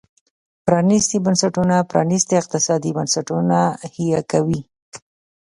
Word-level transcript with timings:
پرانيستي 0.65 1.17
بنسټونه 1.25 1.75
پرانيستي 1.91 2.35
اقتصادي 2.41 2.91
بنسټونه 2.97 3.59
حیه 3.93 4.21
کوي. 4.31 4.59